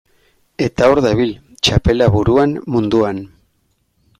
[0.67, 1.29] Eta hor dabil,
[1.67, 3.21] txapela buruan, munduan.